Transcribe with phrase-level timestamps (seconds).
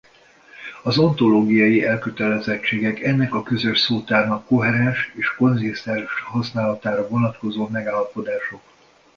[0.83, 8.61] Az ontológiai elkötelezettségek ennek a közös szótárnak koherens és konzisztens használatára vonatkozó megállapodások.